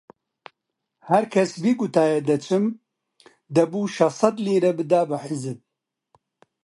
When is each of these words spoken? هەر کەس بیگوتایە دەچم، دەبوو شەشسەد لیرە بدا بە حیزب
هەر 1.09 1.23
کەس 1.33 1.51
بیگوتایە 1.63 2.19
دەچم، 2.29 2.65
دەبوو 3.55 3.91
شەشسەد 3.95 4.35
لیرە 4.45 4.71
بدا 4.79 5.01
بە 5.09 5.17
حیزب 5.25 5.59